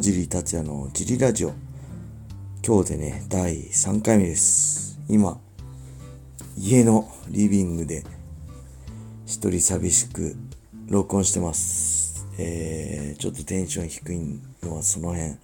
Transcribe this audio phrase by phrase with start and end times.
[0.00, 1.52] 川尻達也のジリラジオ。
[2.66, 4.98] 今日でね、第3回目です。
[5.10, 5.38] 今、
[6.56, 8.02] 家のリビングで
[9.26, 10.36] 一人寂しく
[10.88, 12.26] 録音してます。
[12.38, 15.34] えー、ちょっとテンション低いのはその辺、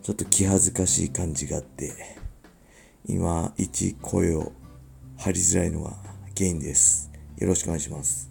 [0.00, 1.92] ちょっと気恥ずかしい感じがあって、
[3.04, 4.52] 今、一声を
[5.16, 5.96] 張りづらいのが
[6.36, 7.10] 原因です。
[7.38, 8.30] よろしくお願いします。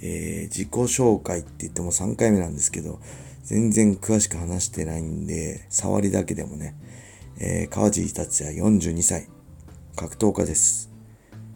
[0.00, 3.00] えー、自己紹介って言っても3回目なんですけど、
[3.46, 6.74] 全然詳しく話してないんで、触りだけでもね、
[7.38, 9.28] えー、川尻達也42歳、
[9.94, 10.90] 格闘家です。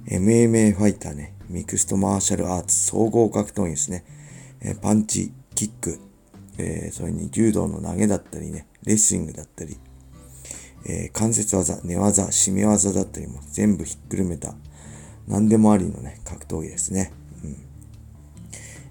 [0.07, 2.77] MMA ファイターね、ミクストマーシャルアーツ。
[2.77, 4.05] 総合格闘技ですね。
[4.61, 5.99] えー、パンチ、キック、
[6.59, 9.77] えー、それに柔道の投げだったりね、レスリングだったり、
[10.87, 14.55] えー、関節技、寝技、締め技だったりも全部ひっくるめた、
[15.27, 17.13] 何でもありのね、格闘技ですね。
[17.43, 17.57] うん、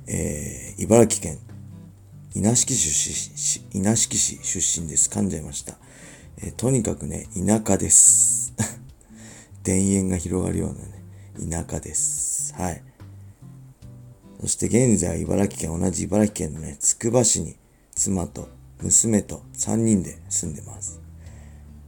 [0.08, 1.49] えー、茨城県。
[2.40, 5.10] 稲敷市稲敷市出身です。
[5.10, 5.74] 噛んじゃいました。
[6.38, 8.54] えー、とにかくね、田舎です。
[9.66, 12.54] 田園が広がるようなね、田舎です。
[12.54, 12.82] はい。
[14.40, 17.58] そして現在、茨城県、同じ茨城県のね、つくば市に
[17.94, 18.48] 妻と
[18.80, 21.02] 娘と3人で住んでます。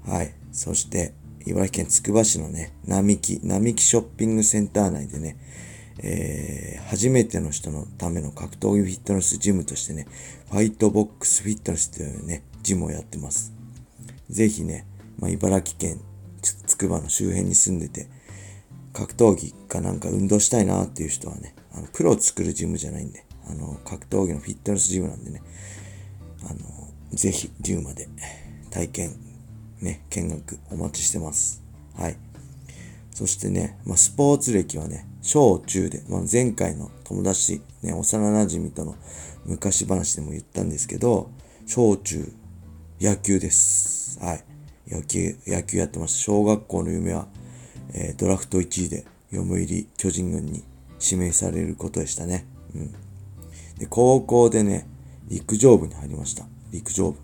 [0.05, 0.35] はい。
[0.51, 1.13] そして、
[1.45, 5.37] 茨城県つくば市のね、並木、並木ショッピングセンター内でね、
[6.03, 10.07] えー、初めての人のための格闘技フィットネスジムとしてね、
[10.49, 13.53] ファイトボックスフィットネスというね、ジムをやってます。
[14.29, 14.85] ぜひね、
[15.19, 16.01] まあ、茨城県
[16.41, 18.07] つくばの周辺に住んでて、
[18.93, 25.41] 格闘技かなんか運動したいなっていう人はね、あのプロを作るジムじゃないんで、あの、格闘技のフィットネスジムなんでね、
[26.49, 28.07] あの、ぜひジムまで
[28.71, 29.15] 体験、
[29.81, 31.63] ね、見学お待ちしてます。
[31.95, 32.17] はい。
[33.13, 38.95] そしてね、まあ、スポーツ歴はね、小中で、まあ、前回の友達、ね、幼馴染との
[39.45, 41.29] 昔話でも言ったんですけど、
[41.67, 42.31] 小中、
[42.99, 44.19] 野球です。
[44.19, 44.43] はい。
[44.87, 46.19] 野球、野球やってました。
[46.19, 47.27] 小学校の夢は、
[47.93, 50.63] えー、ドラフト1位で読売巨人軍に
[50.99, 52.45] 指名されることでしたね。
[52.75, 52.91] うん。
[53.77, 54.87] で、高校でね、
[55.27, 56.45] 陸上部に入りました。
[56.71, 57.19] 陸上部。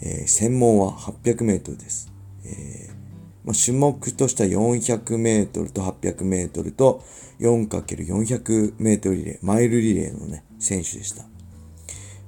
[0.00, 2.12] えー、専門は800メートルです。
[2.44, 3.03] えー
[3.44, 7.04] まあ、種目としては400メートルと800メートルと
[7.40, 11.24] 4×400 メートルリレー、マイルリレーのね、選手でした。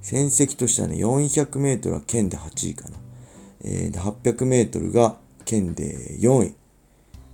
[0.03, 2.97] 戦績としてはね、400メートルは県で8位かな。
[3.65, 6.55] えー、で、800メートルが県で4位。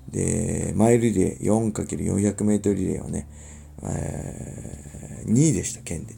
[0.09, 3.29] で、マイルリレー、4×400 メートルリレーはね、
[3.83, 6.15] えー、2位でした、県で。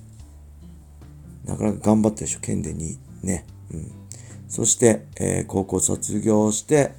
[1.44, 2.98] なかなか頑張ったでしょ、県で2位。
[3.22, 3.46] ね。
[3.72, 3.91] うん。
[4.48, 6.92] そして、えー、高校卒業して、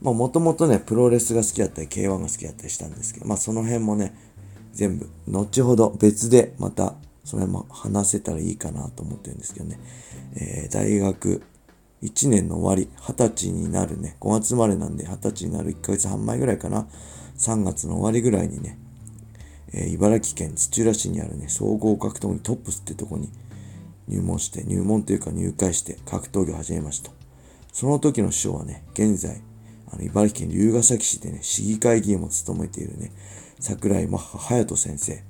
[0.00, 4.14] もともとね、プロレスが好きだったり、K1 が好きだったりしたんですけど、まあその辺もね、
[4.72, 6.94] 全部、後ほど別でまた、
[7.24, 9.78] それも話せたらいいかなと思ってるんですけどね、
[10.34, 11.42] えー、大学
[12.02, 16.86] 1年の終わり、20歳になるね、5月生まれなんで20歳になる1ヶ月半前ぐらいかな、
[17.36, 18.78] 3月の終わりぐらいにね、
[19.72, 23.30] えー、茨城県土浦市にあるね、総合格闘技トップスってとこに
[24.06, 27.10] 入門して、入門というか入会して格闘技を始めました。
[27.72, 29.42] その時の師匠はね、現在、
[29.92, 33.12] あの、茨城県龍ケ崎市でね、市議会議員も務めているね、
[33.60, 35.22] 桜井マッハ隼人先生、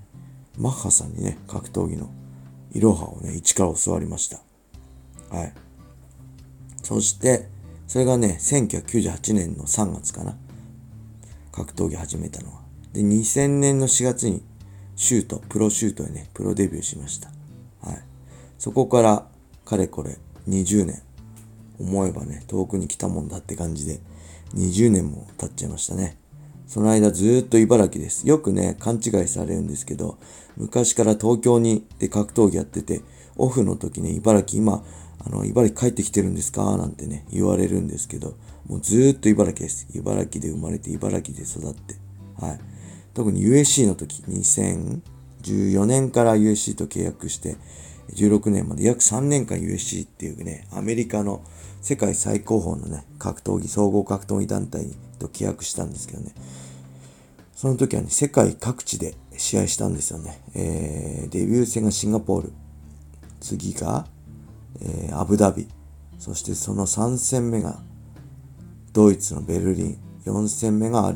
[0.59, 2.11] マッハさんにね、格闘技の
[2.73, 4.41] いろはをね、一から教わりました。
[5.31, 5.55] はい。
[6.83, 7.49] そして、
[7.87, 10.37] それがね、1998年の3月かな。
[11.53, 12.61] 格闘技始めたのは。
[12.93, 14.43] で、2000年の4月に、
[14.97, 17.31] シュート、プロシュートでね、プロデビューしました。
[17.81, 18.03] はい。
[18.59, 19.27] そこから、
[19.65, 20.19] かれこれ
[20.49, 21.03] 20年。
[21.79, 24.01] 思えばね、遠くに来たもんだって感じで、
[24.55, 26.19] 20年も経っちゃいましたね。
[26.67, 28.29] その間ずっと茨城です。
[28.29, 30.19] よくね、勘違いされるんですけど、
[30.57, 33.01] 昔から東京にで格闘技やってて、
[33.37, 34.85] オフの時ね、茨城今、
[35.19, 36.77] あの、茨城帰ってきてるんですか？
[36.77, 38.37] なんてね、言われるんですけど、
[38.67, 39.87] もうずっと茨城です。
[39.95, 41.95] 茨城で生まれて、茨城で育って。
[42.39, 42.61] はい。
[43.15, 47.57] 特に USC の時、2014年から USC と契約して、
[48.15, 51.43] 16年まで約3年間 USC っていうね、アメリカの
[51.81, 54.87] 世界最高峰のね、格闘技、総合格闘技団体
[55.19, 56.33] と契約したんですけどね、
[57.55, 60.41] その時はね、世界各地で試合したんですよね。
[60.55, 62.53] えー、デビュー戦がシンガポール、
[63.41, 64.07] 次が、
[64.81, 65.69] えー、アブダビ、
[66.19, 67.81] そしてその3戦目が
[68.93, 71.09] ドイツのベルリン、4戦目が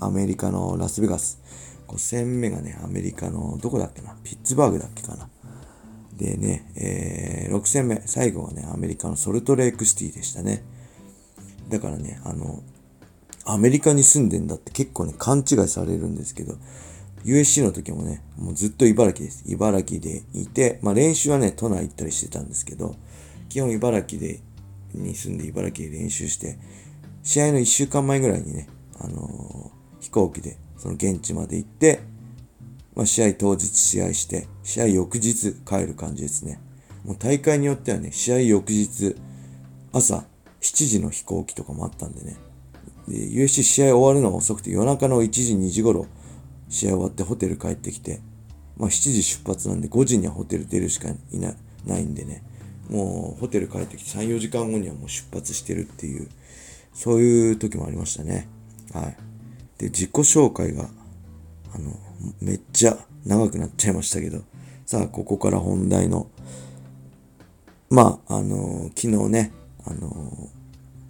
[0.00, 1.40] アメリカのラスベガス、
[1.88, 5.28] 5戦目がね、アメリカのどこだっけな、ピッツバーグだっけかな？
[6.20, 10.62] でね、えー、6戦目、最後はね、アメリカのソルトレイクシティでしたね。
[11.70, 12.62] だからね、あの、
[13.46, 16.56] アメリカに住んでんだって結構ね、勘違いされるんですけど、
[17.24, 19.44] USC の時もね、もうずっと茨城です。
[19.46, 22.96] 茨城でいて、まあ練習はね、都内行ったりしてたんですけど、
[23.48, 24.40] 基本茨城で、
[24.92, 26.58] に住んで茨城で練習して、
[27.22, 28.68] 試合の1週間前ぐらいにね、
[28.98, 32.00] あのー、飛行機でその現地まで行って、
[32.94, 36.60] まあ、試合当日試合して、試合翌日帰る感じですね。
[37.04, 39.16] もう大会によってはね、試合翌日、
[39.92, 40.24] 朝
[40.60, 42.36] 7時の飛行機とかもあったんでね。
[43.08, 46.06] で、USC 試合終わるのが遅くて夜中の1時、2時頃、
[46.68, 48.20] 試合終わってホテル帰ってきて、
[48.76, 51.54] まあ7時出発なんで5時にはホテル出るしかいな
[51.86, 52.42] ないんでね、
[52.88, 56.28] もうホテル帰ってきて3、4時間後にはもう出発してるっていう、
[56.92, 58.48] そういう時もありましたね。
[58.92, 59.16] はい。
[59.78, 60.88] で、自己紹介が、
[61.72, 61.98] あの、
[62.40, 64.42] めっちゃ長くなっちゃいましたけど、
[64.86, 66.28] さあ、ここから本題の、
[67.90, 69.52] まあ、あの昨日ね、
[69.84, 70.48] あの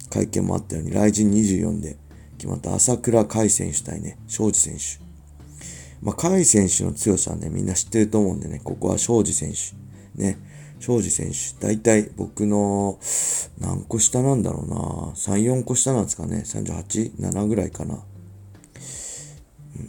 [0.09, 1.97] 会見もあったように、ライジン24で
[2.37, 5.11] 決まった朝倉海選手対ね、庄司選手。
[6.01, 10.21] まあ、甲斐選手の強さはね、みんな知ってると思うんでね、ここは庄司選手。
[10.21, 10.37] ね、
[10.79, 11.65] 庄司選手。
[11.65, 12.99] 大体僕の
[13.59, 14.75] 何個下なんだろうな。
[15.15, 16.43] 3、4個下なんですかね。
[16.45, 17.99] 38、7ぐらいかな。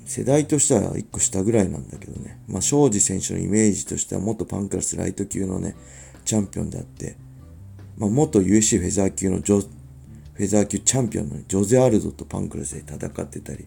[0.06, 2.40] 世代としては1個下ぐらいなんだけどね。
[2.48, 5.74] まあ、庄司選手のイメージとしては元パンクラスライト級のね、
[6.24, 7.16] チャンピオンであって、
[7.98, 13.66] まあ、元 USC フェザー級のジョ、フェザー級チャンピオンの、ジョゼ・アルドとパンクラスで戦ってたり、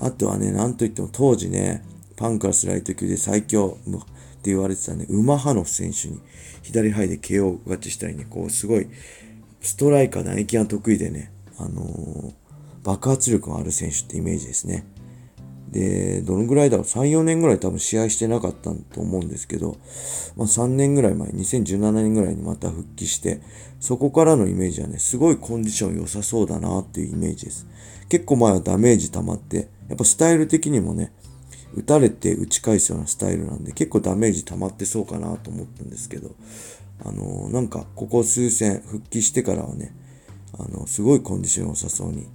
[0.00, 1.82] あとはね、なんといっても当時ね、
[2.16, 6.20] パンクラスライト級で最強って言われてたね、ウマハノフ選手に
[6.62, 8.88] 左肺で KO 勝ちしたりね、こうすごい
[9.60, 12.32] ストライカー打撃が得意でね、あのー、
[12.84, 14.84] 爆発力のある選手ってイメージですね。
[15.72, 19.78] で、どのぐらいだろう ?3、4年ぐらい多分試合してなかったと思うんですけど、
[20.36, 23.40] まあ、3年ぐらい前、2017年ぐらいにまた復帰して、
[23.80, 27.66] そこからのイメージはね、すごいコンディション良さそうだなっていうイメージです。
[28.10, 31.12] 結構前はダメージ溜まって、やっぱスタイル的にもね、
[31.74, 36.32] 打たれて打ち返すようなスタイルなんで、結構ダメージ溜まってそうかなと思ったんですけど、
[37.02, 39.94] あのー、なんか、ここ数戦復帰してからはね、
[40.58, 42.28] あの、すごいコンディション良さそうに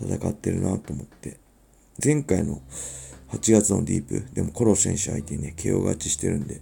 [0.00, 1.41] 戦ってるなと思って、
[2.04, 2.60] 前回の
[3.32, 6.60] 8月のディープ、でもコロ選手相手にね、KO 勝ちしてるんで、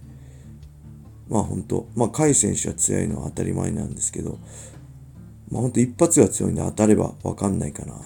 [1.29, 4.39] まあ本当、まあ甲斐選手は強いのは当たり前なんですけど、
[5.49, 7.97] まあ本当一発が強いんで当たればわかんないかなっ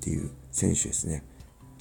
[0.00, 1.24] ていう選手ですね。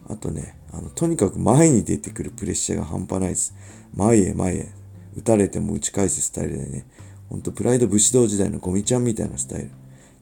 [0.10, 3.56] あとね、あの、とにかく前に出てくるプレッシャーが半端ないです。
[3.96, 4.70] 前へ前へ、
[5.16, 6.86] 打たれても打ち返すスタイルでね、
[7.30, 9.72] ほんとプライド武士道時代のゴミちゃんみたいなスタイル。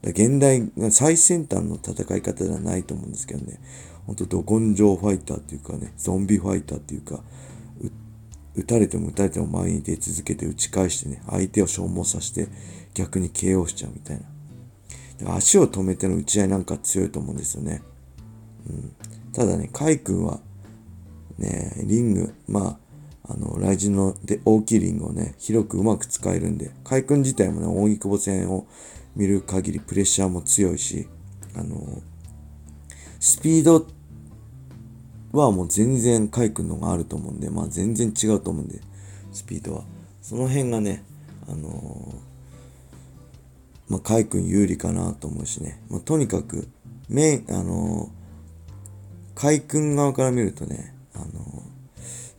[0.03, 3.59] 現代が最先端の戦い方ではないと思うんですけどね、
[4.05, 7.21] ほんとど根性ファイターっていうかね、ゾンビファイターっていうか、
[8.55, 12.47] 打たれても打たれても前に出続けて打ち返してね、相手を消耗させて
[12.93, 14.19] 逆に KO しちゃうみたい
[15.21, 15.35] な。
[15.35, 17.81] 足を止めての打ち合いなんか強いと思うんですよね。
[18.69, 18.95] うん、
[19.33, 20.39] ただね、カイ君は、
[21.37, 22.79] ね、リング、まあ、
[23.29, 28.67] あの、雷神ので大きいリングをね、広くうまく使えるんで、カイ君自体もね、大木久保戦を
[29.15, 31.07] 見る限りプレッシャーも強いし、
[31.55, 32.01] あの、
[33.19, 33.85] スピード
[35.31, 38.81] はもう全然カイ君の方があると思うんで、まあ全然違うと思うんで、
[39.31, 39.83] スピードは。
[40.21, 41.03] その辺がね、
[41.47, 45.81] あのー、まあ、カイ君有利かなと思うしね。
[45.89, 46.67] まあ、とにかく、
[47.07, 51.68] メイン、あのー、カイ君側から見るとね、あのー、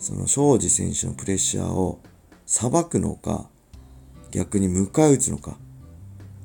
[0.00, 2.00] その庄司選手のプレッシャーを
[2.46, 3.48] 裁くのか、
[4.32, 5.56] 逆に迎え撃つのか、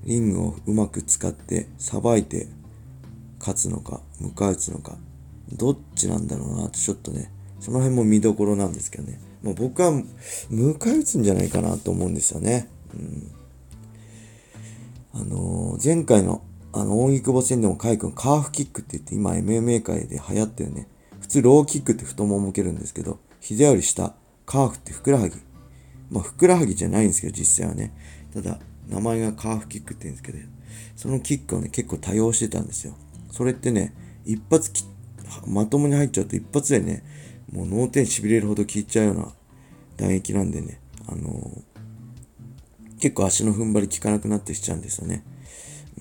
[0.03, 2.47] リングをうまく使ってさばいて
[3.39, 4.97] 勝つのか、迎え撃つのか、
[5.51, 9.19] どっちなんだろうなってちょっとね、その辺も見どころなんですけどね。
[9.41, 9.91] まあ、僕は
[10.51, 12.67] 迎え撃つんじゃないかなと思うんですよね。
[12.93, 13.31] うん、
[15.13, 16.43] あのー、前回の
[16.73, 20.89] あの、大木久保戦でもカイ君カーフキックって言って今 MMA 界で流行ってるね。
[21.21, 24.15] 普通ローキックって太もも向けるんですけど、膝より下、
[24.47, 25.35] カーフってふくらはぎ。
[26.09, 27.93] まあ、ふくらはぎじゃないんですけど、実際はね。
[28.33, 28.57] ただ、
[28.89, 30.39] 名前がカーフキックって言うんですけど、
[30.95, 32.95] そのキックをね、結構多用してたんですよ。
[33.29, 33.93] それってね、
[34.25, 34.71] 一発
[35.45, 37.03] まともに入っちゃうと一発でね、
[37.51, 39.31] もう脳天痺れるほど効いちゃうような
[39.97, 45.23] 打撃なんでね、あのー、結構足の踏ん張り効かなくなってしちゃうんですよね。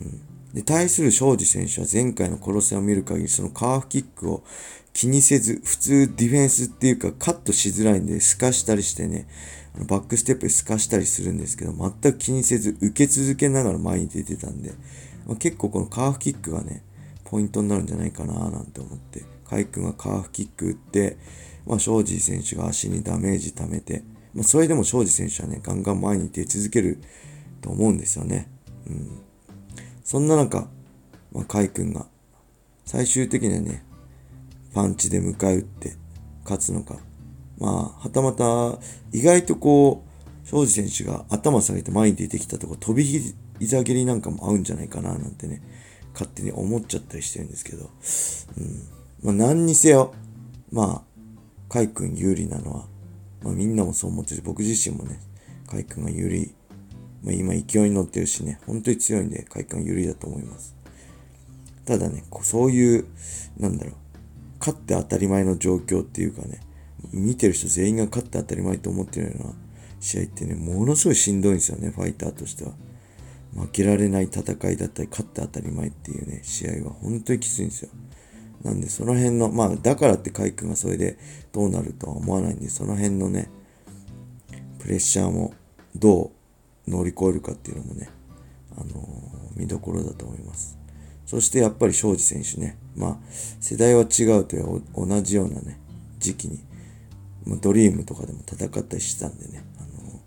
[0.01, 0.21] うん、
[0.55, 4.45] で対する庄司選手は前回の殺せを見る限り、そのカーフキックを
[4.93, 9.27] 気にせず、普通ディフェンスっていうかカットしづらいんで、透かしたりしてね、
[9.89, 14.73] バックステップで透かしたりするんですけど、全く気にせず受け続けながら前に出てたんで、
[15.27, 16.85] まあ、結構このカーフキックがね、
[17.25, 21.17] ポイントになるんじゃないかななんて思って、カイ君がカーフキック打って、
[21.67, 27.01] まあ、庄司選手が足にダメージ溜めて、まあ、それでも庄司選手はね、ガンガン前に出続ける
[27.61, 28.49] と思うんですよね。
[28.87, 29.34] うん。
[30.05, 30.69] そんな中、
[31.33, 32.07] まあ、カイ君が
[32.85, 33.85] 最終的にはね、
[34.75, 35.97] パンチで迎え撃って
[36.45, 36.99] 勝つのか。
[37.59, 38.79] まあ、はたまた、
[39.13, 40.05] 意外とこ
[40.45, 43.05] う、庄司選手が頭下げて前に出てきたとこ、飛び
[43.59, 45.63] 膝蹴りなんかも合うんじゃないかななんてね、
[46.13, 47.91] 勝手に思っちゃったりしてるんですけど、
[48.59, 49.35] うん。
[49.37, 50.13] まあ何にせよ、
[50.71, 52.87] まあ、カイ君有利なのは、
[53.43, 55.19] まあみんなもそう思ってるし、僕自身もね、
[55.67, 56.55] カイ君が有利、
[57.25, 60.77] まあ今勢いに乗ってるしね、本当に強いんで、カイ君は有利だと思います。
[61.87, 63.07] ただね、そういう、
[63.59, 63.95] なんだろう、
[64.61, 66.61] 勝って当たり前の状況っていうかね、
[67.13, 69.55] 見てる人全員が勝って当たり前と思ってるような
[70.01, 72.73] 試合ってね、ものすごいしんどいんですよね、ファイターとしては。
[73.55, 77.91] 負けられない戦いだったり、勝って当たり前っていうね、試合は本当にきついんですよ。
[78.65, 81.19] なんで、その辺の、まあ、だからってカイ君がそれで
[81.53, 83.49] どうなるとは思わないんで、その辺のね、
[84.81, 85.55] プレッシャーも
[85.95, 86.31] どう
[86.87, 88.11] 乗り越えるかっていうのもね、
[88.77, 90.79] あのー、見どころだと思います。
[91.27, 93.17] そしてやっぱり庄司選手ね、まあ、
[93.61, 95.79] 世代は違うという同じようなね、
[96.19, 96.61] 時期に、
[97.61, 100.21] ドリームとかでも戦ったりしてたんでね、あのー、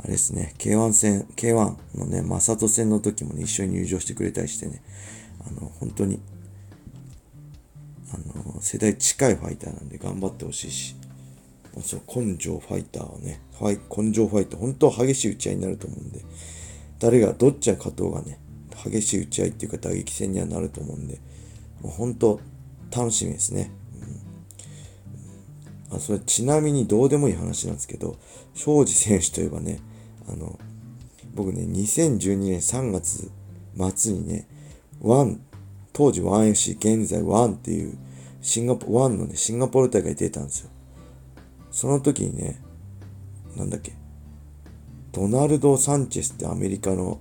[0.00, 4.82] あれですね、K1 戦、K1 のね、マサト戦の時もね、一緒に入場してくれたりしてね、
[5.46, 6.20] あの、本当に
[8.12, 8.18] あ
[8.54, 10.96] の世代近いファイターなんで頑張ってほしいし、
[11.82, 16.22] その根性ファイターをね、ファイ根性ファイター、本当は激しい打ち合いになると思うんで、
[16.98, 18.38] 誰がどっちが勝とうがね、
[18.84, 21.20] 激しい打ち合いっていうか打撃戦にはなると思うんで、
[21.82, 22.40] もう本当
[22.94, 23.70] 楽しみですね。
[25.90, 28.16] うん、あそれちなみにどうでもいい話なんですけど、
[28.54, 29.80] 庄司選手といえばね、
[30.28, 30.58] あの、
[31.34, 33.30] 僕ね、2012年3月
[33.94, 34.46] 末にね、
[35.02, 35.40] ワン
[35.92, 37.98] 当時 1FC、現在1っていう
[38.40, 40.70] シンガポ、1のね、シンガポール大会出たんですよ。
[41.76, 42.58] その時にね、
[43.54, 43.92] なんだっけ、
[45.12, 47.20] ドナルド・サンチェスってアメリカの、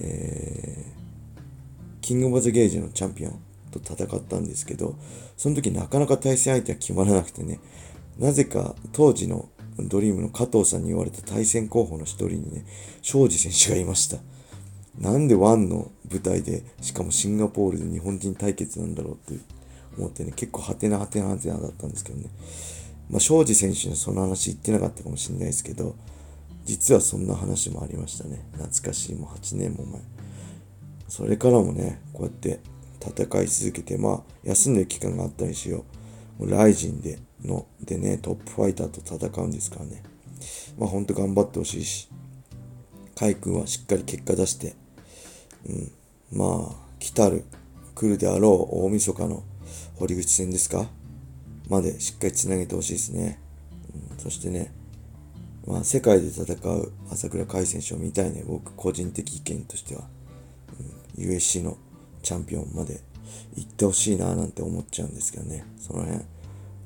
[0.00, 3.38] えー、キング・オブ・ザ・ゲージのチャンピオン
[3.70, 4.96] と戦ったんですけど、
[5.36, 7.60] その時なかなか対戦相手は決まらなくてね、
[8.18, 12.66] なぜか当時のドリームの加藤さんに言われた対戦候補の一人にね、
[13.02, 14.16] 庄司選手がいました。
[14.98, 19.40] なんでワンの舞台で、しかもシンガポールで日本人対決なんだろうって
[19.96, 22.26] 思ってね、結構ハテナハテナハテナだったんですけどね。
[23.10, 25.94] まあ、庄司選手にその話言ってなかったかもしれないですけど、
[26.64, 28.44] 実はそんな話もありましたね。
[28.52, 30.00] 懐かしい、もう8年も前。
[31.08, 32.60] それからもね、こうやって
[33.00, 35.84] 戦い続けて、まあ、休んでる期間があったりしよ
[36.38, 36.46] う。
[36.46, 40.02] もうライジンでの、でね、トップファイターと戦うんですからね。
[40.78, 42.08] まあ、ほんと頑張ってほしいし、
[43.14, 44.74] カイ君はしっかり結果出して、
[45.68, 45.92] うん、
[46.32, 47.44] まあ、来たる、
[47.94, 49.44] 来るであろう大晦日の
[49.96, 50.88] 堀口戦ですか？
[51.68, 53.38] までしっかりつなげてほしいですね。
[54.10, 54.72] うん、そしてね、
[55.66, 60.02] まあ、世界で戦う朝倉海選手を見たいね、僕、個人的意見としては。
[61.16, 61.78] うん、USC の
[62.22, 63.00] チャンピオンまで
[63.56, 65.64] 行ってほしいななんて思っちゃうんですけどね。
[65.78, 66.20] その辺、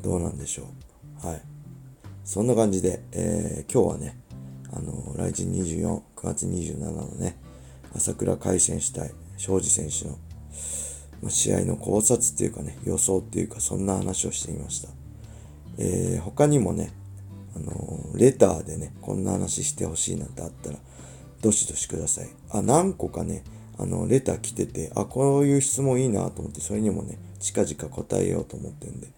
[0.02, 0.68] どうなんでしょ
[1.22, 1.26] う。
[1.26, 1.42] はい。
[2.24, 4.20] そんな感じで、えー、今日はね、
[4.72, 7.36] あの、来日24、9月27のね、
[7.94, 10.18] 朝倉海選手対庄司選手の、
[11.28, 14.88] 試合の考察っていうかね、予想っていうか、そんな話をしてみました。
[15.78, 16.92] えー、他にもね、
[17.56, 20.78] あのー、レターでね、こんな話してほしいなんてあったら、
[21.40, 22.28] どしどしください。
[22.50, 23.44] あ、何個かね、
[23.78, 29.08] あの、レター来てて、あ、こういう質問いいなと思って、それにもね、近々答えようと思ってんで、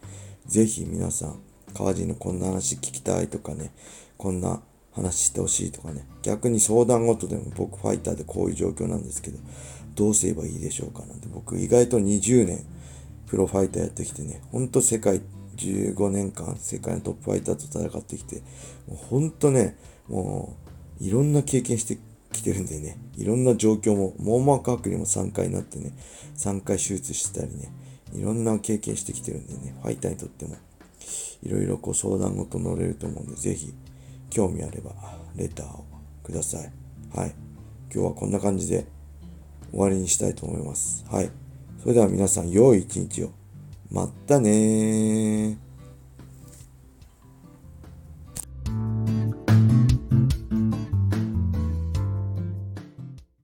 [0.46, 1.40] ぜひ皆さん、
[1.74, 3.72] 川尻のこんな話聞きたいとかね、
[4.18, 4.60] こんな
[4.92, 9.38] 話してほしいとかね、逆に相談ごとでも僕ファイターでこういう状況なんですけど、
[9.94, 12.64] どうすればいいでしょうかなんて僕意外と20年
[13.26, 15.20] プロファイターやってきてね、ほんと世界
[15.56, 18.42] 15年間世界のトップファイターと戦ってきて、
[18.88, 19.76] もうほんとね、
[20.08, 20.56] も
[21.00, 21.98] ういろんな経験して
[22.32, 25.92] きてるんでね、いろんな状況も、網膜剥離も3回になってね、
[26.36, 27.72] 3回手術してたりね、
[28.14, 30.56] いろんな経験してきてるんでね、ファイターにとっても、
[31.42, 33.72] いろいろこう相談事乗れると思うんで、ぜひ
[34.30, 34.92] 興味あれば
[35.36, 35.84] レターを
[36.22, 36.72] ください。
[37.14, 37.34] はい。
[37.92, 38.86] 今日はこんな感じで
[39.70, 41.04] 終わりにしたいと思います。
[41.10, 41.30] はい。
[41.80, 43.30] それでは皆さん、良い一日を。
[43.90, 45.69] まったねー。